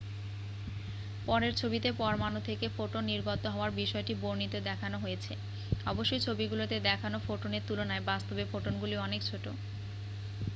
[1.25, 5.33] পরের ছবিতে পরমাণু থেকে ফোটন নির্গত হওয়ার বিষয়টি বর্ণিত দেখানো হয়েছে
[5.85, 9.45] অবশ্যই ছবিগুলিতে দেখানো ফোটনের তুলনায় বাস্তবে ফোটনগুলি অনেক ছোট